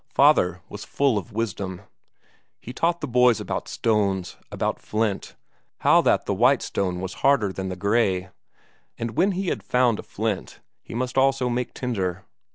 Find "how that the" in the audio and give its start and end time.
5.81-6.33